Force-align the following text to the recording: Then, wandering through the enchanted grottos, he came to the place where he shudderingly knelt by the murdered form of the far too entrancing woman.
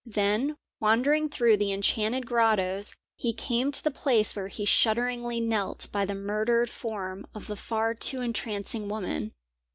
Then, 0.07 0.55
wandering 0.79 1.29
through 1.29 1.57
the 1.57 1.71
enchanted 1.71 2.25
grottos, 2.25 2.95
he 3.17 3.33
came 3.33 3.71
to 3.71 3.83
the 3.83 3.91
place 3.91 4.35
where 4.35 4.47
he 4.47 4.65
shudderingly 4.65 5.39
knelt 5.39 5.89
by 5.91 6.05
the 6.05 6.15
murdered 6.15 6.71
form 6.71 7.27
of 7.35 7.45
the 7.45 7.55
far 7.55 7.93
too 7.93 8.19
entrancing 8.21 8.89
woman. 8.89 9.33